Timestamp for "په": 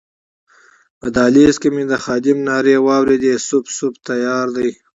0.99-1.07